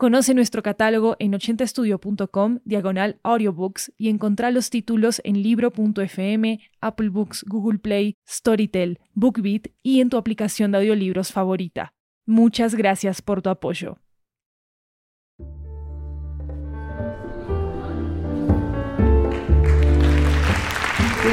[0.00, 7.44] Conoce nuestro catálogo en 80estudio.com, diagonal audiobooks, y encontrá los títulos en libro.fm, Apple Books,
[7.46, 11.92] Google Play, Storytel, BookBeat y en tu aplicación de audiolibros favorita.
[12.24, 13.98] Muchas gracias por tu apoyo.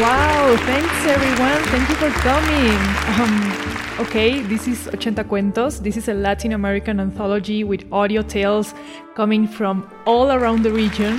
[0.01, 1.63] Wow, thanks everyone.
[1.71, 2.77] Thank you for coming.
[3.15, 5.79] Um, Okay, this is Ochenta Cuentos.
[5.81, 8.75] This is a Latin American anthology with audio tales
[9.15, 11.17] coming from all around the region.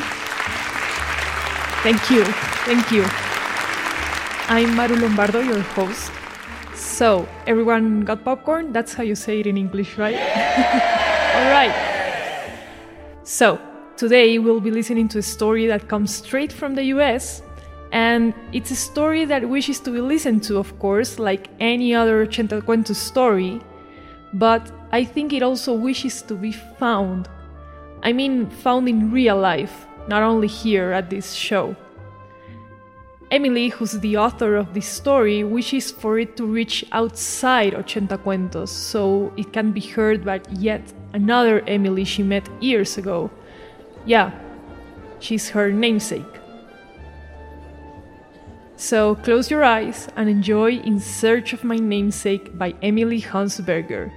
[1.82, 2.22] Thank you.
[2.70, 3.04] Thank you.
[4.46, 6.12] I'm Maru Lombardo, your host.
[6.76, 8.72] So, everyone got popcorn?
[8.72, 10.14] That's how you say it in English, right?
[11.34, 11.74] all right.
[13.24, 13.58] So,
[13.96, 17.42] today we'll be listening to a story that comes straight from the US
[17.92, 22.26] and it's a story that wishes to be listened to, of course, like any other
[22.26, 23.60] Cuento story,
[24.34, 27.28] but I think it also wishes to be found.
[28.02, 31.74] I mean, found in real life, not only here at this show.
[33.30, 38.70] Emily, who's the author of this story, wishes for it to reach outside Ochenta Cuentos
[38.70, 40.80] so it can be heard by yet
[41.12, 43.30] another Emily she met years ago.
[44.06, 44.30] Yeah,
[45.20, 46.24] she's her namesake.
[48.80, 54.12] So close your eyes and enjoy In Search of My Namesake by Emily Hunsberger.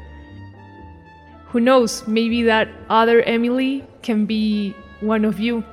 [1.48, 5.64] Who knows, maybe that other Emily can be one of you.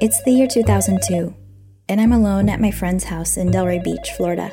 [0.00, 1.34] It's the year 2002,
[1.90, 4.50] and I'm alone at my friend's house in Delray Beach, Florida.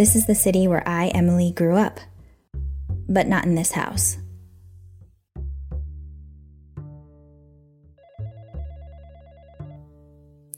[0.00, 2.00] This is the city where I, Emily, grew up,
[3.06, 4.16] but not in this house.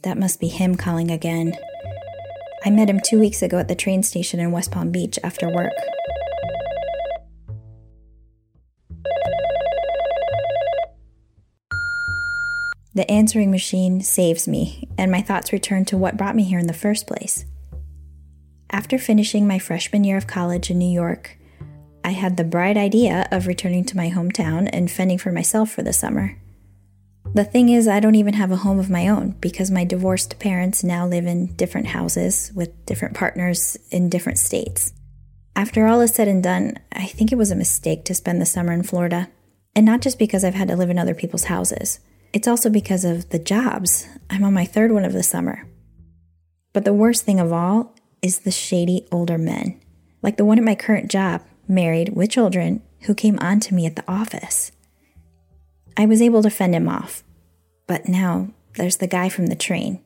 [0.04, 1.58] That must be him calling again.
[2.64, 5.52] I met him two weeks ago at the train station in West Palm Beach after
[5.52, 5.72] work.
[12.94, 16.68] The answering machine saves me, and my thoughts return to what brought me here in
[16.68, 17.44] the first place.
[18.72, 21.36] After finishing my freshman year of college in New York,
[22.02, 25.82] I had the bright idea of returning to my hometown and fending for myself for
[25.82, 26.38] the summer.
[27.34, 30.38] The thing is, I don't even have a home of my own because my divorced
[30.38, 34.94] parents now live in different houses with different partners in different states.
[35.54, 38.46] After all is said and done, I think it was a mistake to spend the
[38.46, 39.28] summer in Florida.
[39.76, 42.00] And not just because I've had to live in other people's houses,
[42.32, 44.06] it's also because of the jobs.
[44.30, 45.68] I'm on my third one of the summer.
[46.72, 49.74] But the worst thing of all is the shady older men,
[50.22, 53.84] like the one at my current job, married with children, who came on to me
[53.84, 54.70] at the office.
[55.96, 57.24] I was able to fend him off,
[57.88, 59.98] but now there's the guy from the train.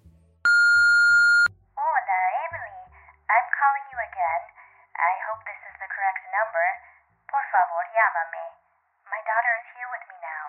[1.76, 2.18] Hola,
[2.48, 2.80] Emily.
[3.28, 4.42] I'm calling you again.
[4.96, 6.66] I hope this is the correct number.
[7.28, 8.44] Por favor, llámame.
[9.12, 10.44] My daughter is here with me now.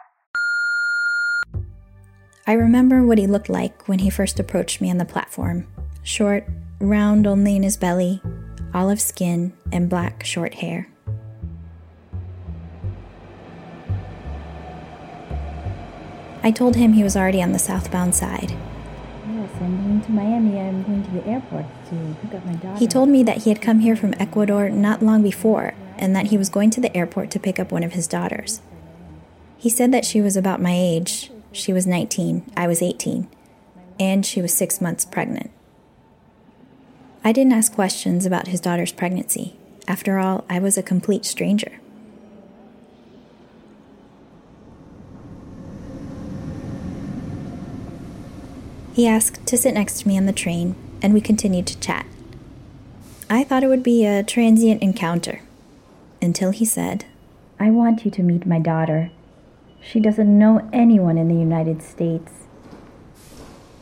[2.48, 5.68] I remember what he looked like when he first approached me on the platform
[6.08, 6.48] short,
[6.80, 8.22] round only in his belly,
[8.74, 10.90] olive skin, and black short hair.
[16.44, 18.52] I told him he was already on the southbound side.
[19.28, 20.60] Yes, I'm going to Miami.
[20.60, 22.80] I'm going to the airport to pick up my daughter.
[22.80, 26.28] He told me that he had come here from Ecuador not long before and that
[26.28, 28.62] he was going to the airport to pick up one of his daughters.
[29.58, 31.32] He said that she was about my age.
[31.52, 33.28] She was 19, I was 18,
[34.00, 35.52] and she was six months pregnant.
[37.28, 39.58] I didn't ask questions about his daughter's pregnancy.
[39.86, 41.82] After all, I was a complete stranger.
[48.94, 52.06] He asked to sit next to me on the train, and we continued to chat.
[53.30, 55.42] I thought it would be a transient encounter
[56.22, 57.04] until he said,
[57.60, 59.12] I want you to meet my daughter.
[59.82, 62.32] She doesn't know anyone in the United States.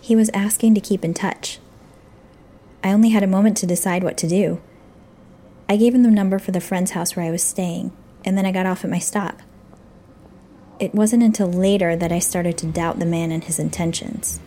[0.01, 1.59] He was asking to keep in touch.
[2.85, 4.61] I only had a moment to decide what to do.
[5.67, 7.91] I gave him the number for the friend's house where I was staying,
[8.23, 9.41] and then I got off at my stop.
[10.79, 14.39] It wasn't until later that I started to doubt the man and his intentions.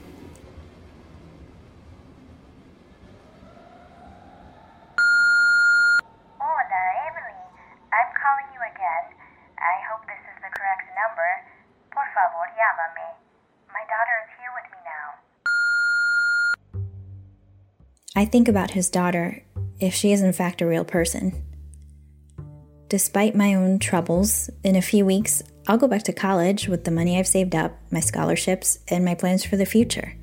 [6.39, 7.43] Hola, Emily.
[7.91, 9.19] I'm calling you again.
[9.59, 11.27] I hope this is the correct number.
[11.91, 12.39] Por favor.
[13.75, 14.28] My daughter
[18.19, 19.45] I think about his daughter,
[19.79, 21.41] if she is in fact a real person.
[22.89, 26.91] Despite my own troubles, in a few weeks, I'll go back to college with the
[26.91, 30.17] money I've saved up, my scholarships, and my plans for the future.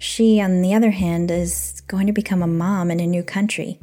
[0.00, 3.78] She, on the other hand, is going to become a mom in a new country,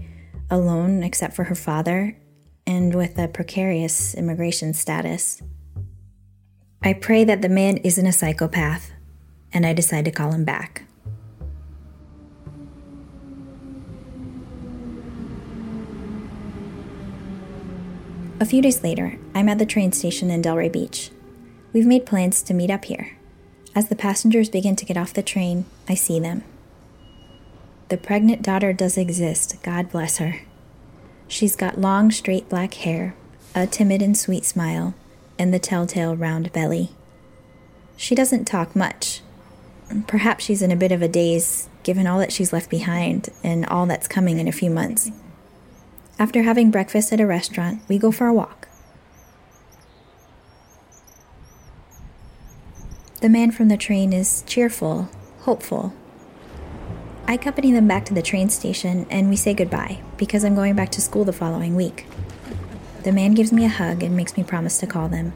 [0.50, 2.18] alone except for her father,
[2.65, 5.42] and with a precarious immigration status.
[6.83, 8.92] I pray that the man isn't a psychopath,
[9.53, 10.87] and I decide to call him back.
[18.39, 21.10] A few days later, I'm at the train station in Delray Beach.
[21.74, 23.18] We've made plans to meet up here.
[23.74, 26.44] As the passengers begin to get off the train, I see them.
[27.89, 30.42] The pregnant daughter does exist, God bless her.
[31.28, 33.16] She's got long, straight black hair,
[33.56, 34.94] a timid and sweet smile,
[35.39, 36.92] and the telltale round belly.
[37.95, 39.22] She doesn't talk much.
[40.06, 43.66] Perhaps she's in a bit of a daze, given all that she's left behind and
[43.66, 45.10] all that's coming in a few months.
[46.19, 48.67] After having breakfast at a restaurant, we go for a walk.
[53.21, 55.09] The man from the train is cheerful,
[55.41, 55.93] hopeful.
[57.27, 60.75] I accompany them back to the train station and we say goodbye because I'm going
[60.75, 62.05] back to school the following week.
[63.03, 65.33] The man gives me a hug and makes me promise to call them.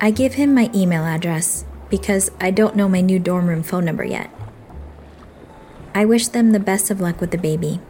[0.00, 3.84] I give him my email address because I don't know my new dorm room phone
[3.84, 4.30] number yet.
[5.94, 7.80] I wish them the best of luck with the baby.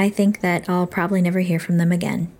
[0.00, 2.32] I think that I'll probably never hear from them again.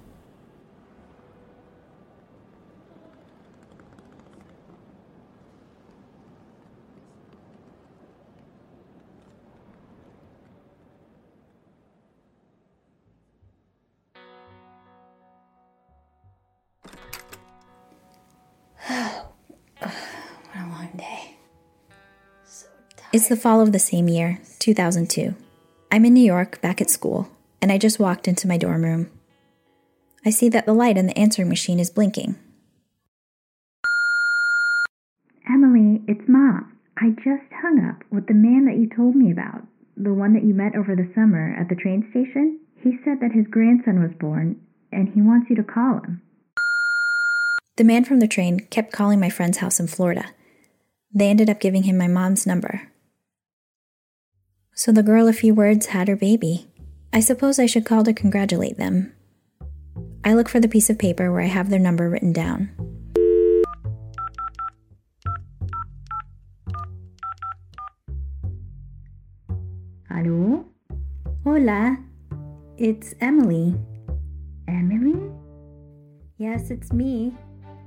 [18.88, 19.92] What
[20.56, 21.34] a long day.
[23.12, 25.34] It's the fall of the same year, 2002.
[25.92, 27.28] I'm in New York, back at school,
[27.62, 29.10] and I just walked into my dorm room.
[30.24, 32.36] I see that the light on the answering machine is blinking.
[35.48, 36.76] Emily, it's Mom.
[36.98, 39.62] I just hung up with the man that you told me about,
[39.96, 42.60] the one that you met over the summer at the train station.
[42.82, 44.60] He said that his grandson was born
[44.92, 46.22] and he wants you to call him.
[47.76, 50.26] The man from the train kept calling my friend's house in Florida.
[51.14, 52.90] They ended up giving him my mom's number.
[54.74, 56.69] So the girl, a few words, had her baby.
[57.12, 59.12] I suppose I should call to congratulate them.
[60.24, 62.70] I look for the piece of paper where I have their number written down.
[70.08, 70.64] Hello?
[71.42, 71.98] Hola,
[72.78, 73.74] it's Emily.
[74.68, 75.32] Emily?
[76.38, 77.34] Yes, it's me.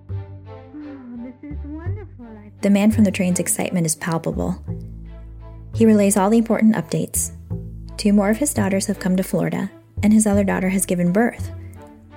[0.09, 2.27] Oh, this is wonderful.
[2.61, 4.61] The man from the train's excitement is palpable.
[5.73, 7.31] He relays all the important updates.
[7.97, 11.11] Two more of his daughters have come to Florida, and his other daughter has given
[11.11, 11.51] birth.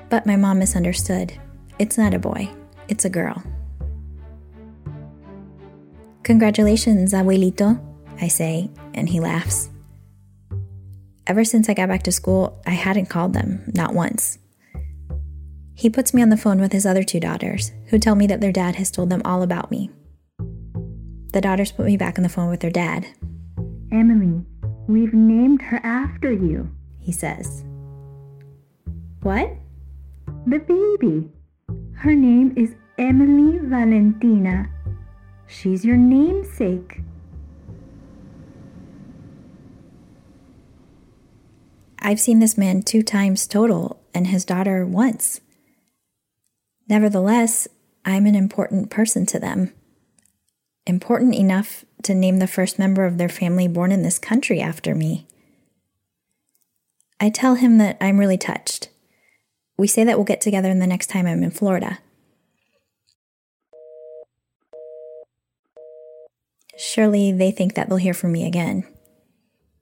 [0.08, 1.32] But my mom misunderstood.
[1.78, 2.48] It's not a boy,
[2.88, 3.42] it's a girl.
[6.22, 7.80] Congratulations, abuelito,
[8.20, 9.70] I say, and he laughs.
[11.26, 14.38] Ever since I got back to school, I hadn't called them, not once.
[15.74, 18.40] He puts me on the phone with his other two daughters, who tell me that
[18.40, 19.90] their dad has told them all about me.
[21.32, 23.06] The daughters put me back on the phone with their dad.
[23.92, 24.42] Emily,
[24.88, 26.70] we've named her after you.
[26.98, 27.64] He says,
[29.22, 29.50] What?
[30.46, 31.30] The baby.
[31.94, 34.68] Her name is Emily Valentina.
[35.46, 37.00] She's your namesake.
[42.00, 45.40] I've seen this man two times total and his daughter once.
[46.88, 47.66] Nevertheless,
[48.04, 49.72] I'm an important person to them.
[50.86, 54.94] Important enough to name the first member of their family born in this country after
[54.94, 55.26] me.
[57.20, 58.88] I tell him that I'm really touched.
[59.78, 61.98] We say that we'll get together the next time I'm in Florida.
[66.78, 68.86] Surely they think that they'll hear from me again.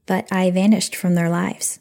[0.07, 1.81] But I vanished from their lives.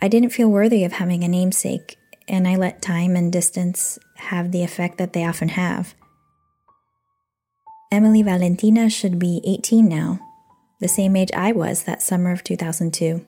[0.00, 4.50] I didn't feel worthy of having a namesake, and I let time and distance have
[4.50, 5.94] the effect that they often have.
[7.92, 10.18] Emily Valentina should be 18 now,
[10.80, 13.26] the same age I was that summer of 2002.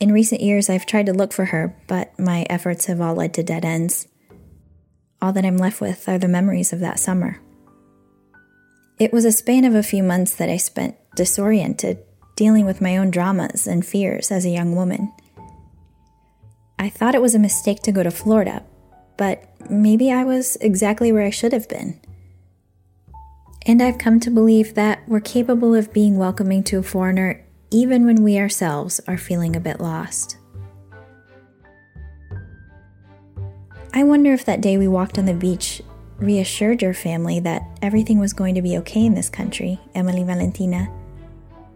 [0.00, 3.34] In recent years, I've tried to look for her, but my efforts have all led
[3.34, 4.08] to dead ends.
[5.20, 7.42] All that I'm left with are the memories of that summer.
[8.98, 11.98] It was a span of a few months that I spent disoriented,
[12.36, 15.12] dealing with my own dramas and fears as a young woman.
[16.78, 18.64] I thought it was a mistake to go to Florida,
[19.18, 22.00] but maybe I was exactly where I should have been.
[23.68, 28.06] And I've come to believe that we're capable of being welcoming to a foreigner even
[28.06, 30.38] when we ourselves are feeling a bit lost.
[33.92, 35.82] I wonder if that day we walked on the beach
[36.16, 40.88] reassured your family that everything was going to be okay in this country, Emily Valentina,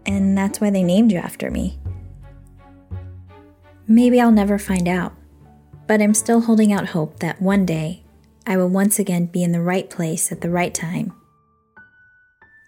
[0.07, 1.79] and that's why they named you after me.
[3.87, 5.13] Maybe I'll never find out,
[5.85, 8.03] but I'm still holding out hope that one day
[8.47, 11.13] I will once again be in the right place at the right time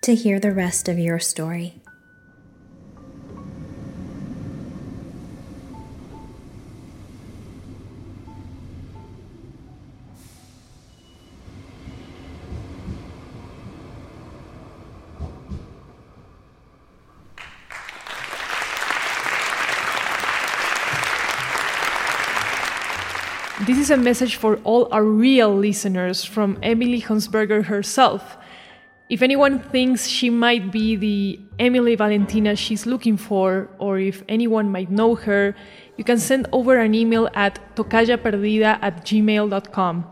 [0.06, 1.82] to hear the rest of your story.
[23.66, 28.38] This is a message for all our real listeners from Emily Hunsberger herself.
[29.08, 34.72] If anyone thinks she might be the Emily Valentina she's looking for, or if anyone
[34.72, 35.56] might know her,
[35.96, 40.06] you can send over an email at tocayaperdida at gmail.com.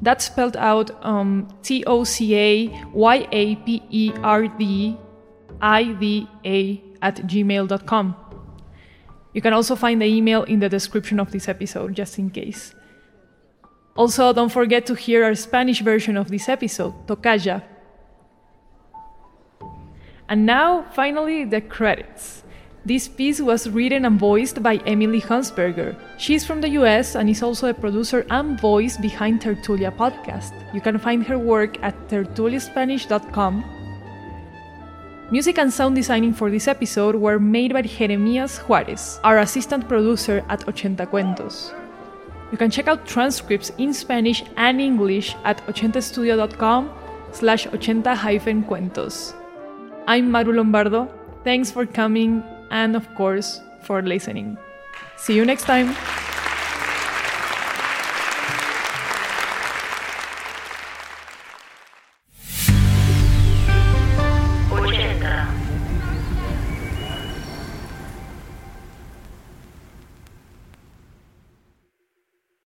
[0.00, 4.96] That's spelled out um, T O C A Y A P E R D
[5.60, 8.16] I D A at gmail.com.
[9.34, 12.74] You can also find the email in the description of this episode, just in case.
[13.96, 17.62] Also, don't forget to hear our Spanish version of this episode, Tocaya.
[20.28, 22.42] And now, finally, the credits.
[22.86, 25.96] This piece was written and voiced by Emily Hunsberger.
[26.18, 30.52] She's from the US and is also a producer and voice behind Tertulia podcast.
[30.74, 33.64] You can find her work at tertuliaspanish.com
[35.30, 40.44] Music and sound designing for this episode were made by Jeremias Juarez, our assistant producer
[40.50, 41.72] at Ochenta Cuentos.
[42.52, 46.92] You can check out transcripts in Spanish and English at ochentastudio.com
[47.32, 49.34] slash ochenta-cuentos.
[50.06, 51.08] I'm Maru Lombardo.
[51.44, 54.58] Thanks for coming and, of course, for listening.
[55.16, 55.94] See you next time.